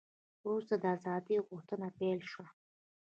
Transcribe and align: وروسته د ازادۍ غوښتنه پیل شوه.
وروسته 0.45 0.75
د 0.77 0.83
ازادۍ 0.95 1.35
غوښتنه 1.47 1.87
پیل 1.97 2.19
شوه. 2.31 2.47